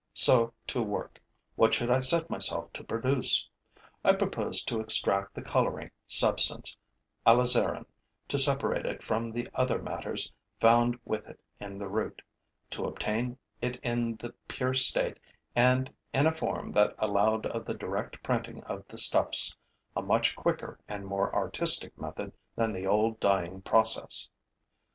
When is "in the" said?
11.59-11.87, 13.83-14.33